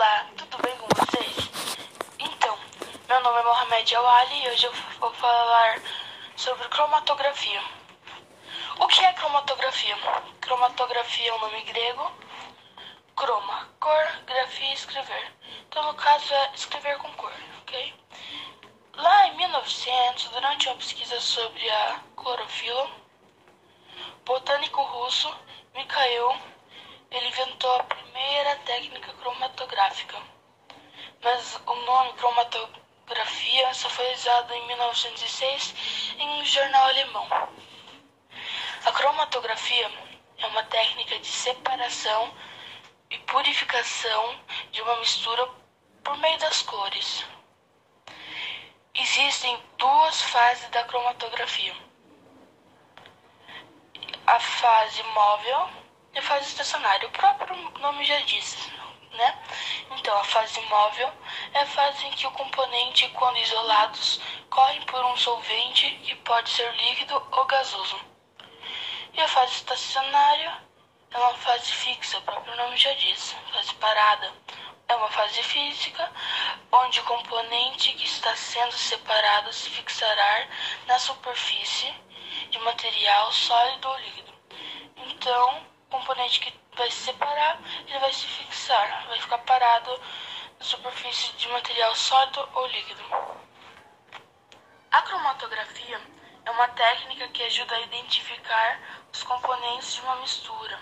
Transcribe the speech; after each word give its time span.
Olá, 0.00 0.26
tudo 0.34 0.56
bem 0.62 0.74
com 0.78 0.86
vocês? 0.96 1.50
Então, 2.18 2.58
meu 3.06 3.20
nome 3.20 3.38
é 3.38 3.42
Mohamed 3.42 3.94
Awali 3.96 4.44
e 4.44 4.48
hoje 4.48 4.64
eu 4.64 4.72
vou 4.98 5.12
falar 5.12 5.78
sobre 6.36 6.66
cromatografia. 6.68 7.62
O 8.78 8.86
que 8.86 9.04
é 9.04 9.12
cromatografia? 9.12 9.94
Cromatografia 10.40 11.28
é 11.28 11.34
um 11.34 11.40
nome 11.40 11.60
grego. 11.64 12.10
Croma, 13.14 13.68
cor, 13.78 14.22
grafia, 14.24 14.72
escrever. 14.72 15.34
Então, 15.68 15.82
no 15.82 15.92
caso, 15.92 16.32
é 16.32 16.50
escrever 16.54 16.96
com 16.96 17.12
cor, 17.12 17.34
ok? 17.60 17.94
Lá 18.94 19.26
em 19.26 19.36
1900, 19.36 20.30
durante 20.30 20.66
uma 20.68 20.76
pesquisa 20.76 21.20
sobre 21.20 21.68
a 21.68 22.00
clorofila, 22.16 22.90
botânico 24.24 24.80
russo 24.80 25.30
Mikhail 25.74 26.40
ele 27.10 27.26
inventou 27.26 27.74
a 27.74 27.82
primeira 27.82 28.56
técnica 28.64 29.12
nome 31.90 32.12
cromatografia 32.12 33.74
só 33.74 33.90
foi 33.90 34.12
usado 34.12 34.54
em 34.54 34.66
1906 34.68 35.74
em 36.20 36.28
um 36.28 36.44
jornal 36.44 36.84
alemão. 36.84 37.28
A 38.86 38.92
cromatografia 38.92 39.90
é 40.38 40.46
uma 40.46 40.62
técnica 40.64 41.18
de 41.18 41.26
separação 41.26 42.32
e 43.10 43.18
purificação 43.18 44.40
de 44.70 44.80
uma 44.82 44.96
mistura 45.00 45.48
por 46.04 46.16
meio 46.18 46.38
das 46.38 46.62
cores. 46.62 47.24
Existem 48.94 49.60
duas 49.76 50.22
fases 50.22 50.68
da 50.70 50.84
cromatografia. 50.84 51.74
A 54.28 54.38
fase 54.38 55.02
móvel 55.02 55.70
e 56.14 56.18
a 56.20 56.22
fase 56.22 56.46
estacionária. 56.46 57.08
O 57.08 57.10
próprio 57.10 57.56
nome 57.80 58.04
já 58.04 58.20
diz, 58.20 58.70
né? 59.12 59.38
Então, 59.90 60.16
a 60.16 60.24
fase 60.24 60.60
móvel 60.62 61.12
é 61.52 61.60
a 61.60 61.66
fase 61.66 62.06
em 62.06 62.10
que 62.12 62.26
o 62.26 62.30
componente, 62.32 63.08
quando 63.08 63.38
isolados, 63.38 64.20
correm 64.48 64.82
por 64.82 65.04
um 65.04 65.16
solvente 65.16 65.90
que 66.04 66.14
pode 66.16 66.48
ser 66.50 66.72
líquido 66.74 67.22
ou 67.32 67.44
gasoso. 67.44 67.98
E 69.12 69.20
a 69.20 69.28
fase 69.28 69.54
estacionária 69.54 70.62
é 71.10 71.18
uma 71.18 71.34
fase 71.34 71.72
fixa, 71.72 72.18
o 72.18 72.22
próprio 72.22 72.56
nome 72.56 72.76
já 72.76 72.92
diz, 72.94 73.34
fase 73.52 73.74
parada. 73.74 74.32
É 74.88 74.94
uma 74.94 75.10
fase 75.10 75.42
física 75.42 76.10
onde 76.72 77.00
o 77.00 77.04
componente 77.04 77.92
que 77.92 78.04
está 78.04 78.34
sendo 78.34 78.72
separado 78.72 79.52
se 79.52 79.70
fixará 79.70 80.48
na 80.86 80.98
superfície 80.98 81.92
de 82.50 82.58
material 82.60 83.30
sólido 83.32 83.88
ou 83.88 83.98
líquido. 83.98 84.32
Então, 84.96 85.66
componente 85.90 86.40
que 86.40 86.52
vai 86.76 86.90
se 86.90 87.04
separar, 87.04 87.60
ele 87.86 87.98
vai 87.98 88.12
se 88.12 88.26
fixar, 88.26 89.06
vai 89.08 89.20
ficar 89.20 89.38
parado 89.38 90.00
superfície 90.60 91.32
de 91.36 91.48
material 91.48 91.94
sólido 91.94 92.48
ou 92.54 92.66
líquido. 92.66 93.02
A 94.90 95.02
cromatografia 95.02 96.00
é 96.44 96.50
uma 96.50 96.68
técnica 96.68 97.28
que 97.28 97.42
ajuda 97.42 97.74
a 97.74 97.80
identificar 97.80 98.80
os 99.12 99.22
componentes 99.22 99.94
de 99.94 100.00
uma 100.02 100.16
mistura. 100.16 100.78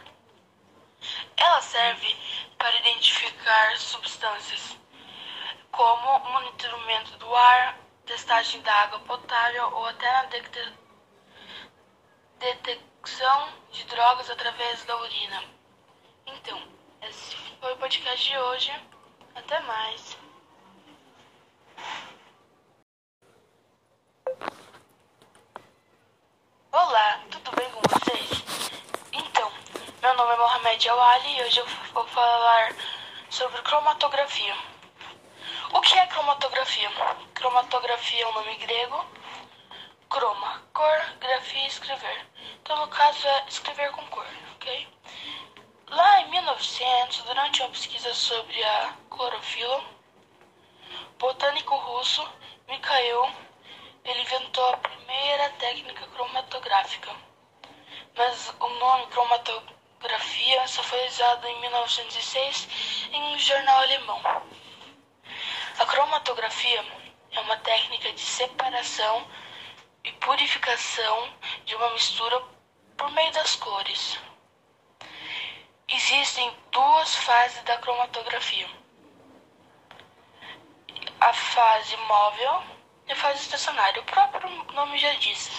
Ela 1.36 1.60
serve 1.62 2.16
para 2.58 2.76
identificar 2.78 3.76
substâncias, 3.76 4.76
como 5.70 6.18
monitoramento 6.30 7.16
do 7.18 7.36
ar, 7.36 7.78
testagem 8.04 8.60
da 8.62 8.72
água 8.72 8.98
potável 9.00 9.70
ou 9.74 9.86
até 9.86 10.10
na 10.10 10.28
detecção 12.38 13.48
de 13.70 13.84
drogas 13.84 14.28
através 14.28 14.84
da 14.84 14.96
urina. 14.96 15.44
Então, 16.26 16.60
esse 17.02 17.36
foi 17.60 17.72
o 17.74 17.76
podcast 17.76 18.28
de 18.28 18.38
hoje. 18.38 18.97
Até 19.38 19.60
mais. 19.60 20.18
Olá, 26.72 27.20
tudo 27.30 27.52
bem 27.52 27.70
com 27.70 27.80
vocês? 27.88 28.42
Então, 29.12 29.52
meu 30.02 30.14
nome 30.16 30.32
é 30.32 30.36
Mohamed 30.38 30.88
Awali 30.88 31.36
e 31.38 31.42
hoje 31.44 31.60
eu 31.60 31.66
vou 31.94 32.04
falar 32.08 32.74
sobre 33.30 33.62
cromatografia. 33.62 34.56
O 35.72 35.80
que 35.82 35.96
é 35.96 36.06
cromatografia? 36.08 36.90
Cromatografia 37.34 38.24
é 38.24 38.26
um 38.26 38.32
nome 38.32 38.56
grego. 38.56 39.06
Croma, 40.10 40.62
cor, 40.74 41.00
grafia, 41.20 41.68
escrever. 41.68 42.26
Então, 42.60 42.76
no 42.76 42.88
caso, 42.88 43.26
é 43.28 43.44
escrever 43.48 43.92
com 43.92 44.04
cor, 44.08 44.26
ok? 44.56 44.88
Lá 45.90 46.20
em 46.20 46.30
1900, 46.30 47.22
durante 47.22 47.62
uma 47.62 47.70
pesquisa 47.70 48.12
sobre 48.12 48.62
a 48.62 48.94
clorofila, 49.08 49.82
botânico 51.18 51.74
russo 51.74 52.28
Mikhail 52.68 53.32
ele 54.04 54.20
inventou 54.20 54.68
a 54.68 54.76
primeira 54.76 55.48
técnica 55.50 56.06
cromatográfica, 56.08 57.10
mas 58.14 58.54
o 58.60 58.68
nome 58.68 59.06
cromatografia 59.06 60.68
só 60.68 60.82
foi 60.82 61.06
usado 61.06 61.46
em 61.46 61.60
1906 61.60 62.68
em 63.12 63.22
um 63.22 63.38
jornal 63.38 63.80
alemão. 63.80 64.22
A 65.78 65.86
cromatografia 65.86 66.84
é 67.32 67.40
uma 67.40 67.56
técnica 67.56 68.12
de 68.12 68.20
separação 68.20 69.26
e 70.04 70.12
purificação 70.12 71.32
de 71.64 71.74
uma 71.76 71.90
mistura 71.90 72.42
por 72.96 73.10
meio 73.12 73.32
das 73.32 73.56
cores. 73.56 74.18
Existem 75.90 76.54
duas 76.70 77.14
fases 77.16 77.62
da 77.62 77.78
cromatografia: 77.78 78.68
a 81.18 81.32
fase 81.32 81.96
móvel 81.96 82.62
e 83.06 83.12
a 83.12 83.16
fase 83.16 83.40
estacionária. 83.40 84.02
O 84.02 84.04
próprio 84.04 84.50
nome 84.74 84.98
já 84.98 85.14
diz, 85.14 85.50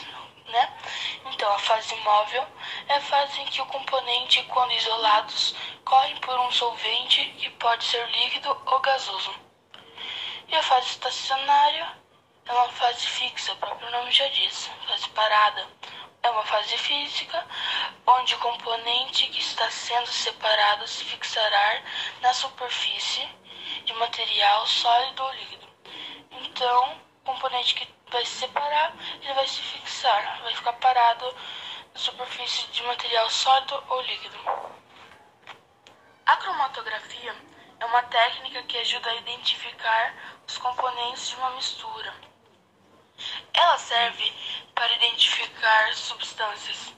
né? 0.46 0.78
Então, 1.26 1.52
a 1.52 1.58
fase 1.58 1.96
móvel 1.96 2.46
é 2.88 2.94
a 2.94 3.02
fase 3.02 3.42
em 3.42 3.46
que 3.48 3.60
o 3.60 3.66
componente, 3.66 4.44
quando 4.44 4.72
isolados, 4.74 5.56
correm 5.84 6.16
por 6.18 6.40
um 6.42 6.52
solvente 6.52 7.26
que 7.40 7.50
pode 7.50 7.84
ser 7.84 8.08
líquido 8.12 8.56
ou 8.68 8.80
gasoso. 8.82 9.34
E 10.48 10.56
a 10.56 10.62
fase 10.62 10.90
estacionária 10.90 11.98
é 12.46 12.54
uma 12.54 12.70
fase 12.70 13.08
fixa, 13.08 13.54
o 13.54 13.58
próprio 13.58 13.90
nome 13.90 14.12
já 14.12 14.28
diz, 14.28 14.70
fase 14.88 15.10
parada 15.10 15.68
é 16.30 16.32
uma 16.32 16.46
fase 16.46 16.78
física 16.78 17.44
onde 18.06 18.36
o 18.36 18.40
componente 18.40 19.28
que 19.28 19.40
está 19.40 19.70
sendo 19.72 20.06
separado 20.08 20.88
se 20.88 21.04
fixará 21.04 21.82
na 22.22 22.32
superfície 22.34 23.28
de 23.84 23.94
material 23.94 24.68
sólido 24.68 25.24
ou 25.24 25.34
líquido. 25.34 25.68
Então, 26.32 27.02
o 27.22 27.26
componente 27.26 27.74
que 27.74 27.88
vai 28.12 28.24
se 28.26 28.42
separar, 28.42 28.94
ele 29.22 29.34
vai 29.34 29.48
se 29.48 29.60
fixar, 29.60 30.40
vai 30.44 30.54
ficar 30.54 30.74
parado 30.74 31.36
na 31.94 32.00
superfície 32.00 32.68
de 32.68 32.84
material 32.84 33.28
sólido 33.32 33.84
ou 33.90 34.02
líquido. 34.02 34.38
A 36.28 36.38
cromatografia 36.38 37.36
é 37.80 37.86
uma 37.86 38.04
técnica 38.04 38.62
que 38.64 38.78
ajuda 38.78 39.10
a 39.10 39.16
identificar 39.16 40.14
os 40.48 40.60
componentes 40.60 41.30
de 41.30 41.36
uma 41.38 41.50
mistura. 41.52 42.14
Ela 43.52 43.78
serve 43.78 44.32
para 44.80 44.96
identificar 44.96 45.94
substâncias, 45.94 46.96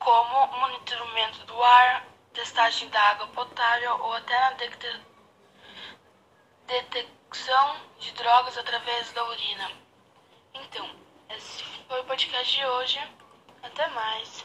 como 0.00 0.58
monitoramento 0.58 1.46
do 1.46 1.62
ar, 1.62 2.04
testagem 2.32 2.88
da 2.88 3.00
água 3.00 3.28
potável 3.28 3.96
ou 4.00 4.12
até 4.14 4.36
na 4.36 4.56
detecção 6.66 7.76
de 8.00 8.10
drogas 8.14 8.58
através 8.58 9.12
da 9.12 9.24
urina. 9.24 9.70
Então, 10.52 10.90
esse 11.28 11.62
foi 11.86 12.00
o 12.00 12.04
podcast 12.06 12.56
de 12.58 12.66
hoje. 12.66 13.00
Até 13.62 13.86
mais. 13.90 14.44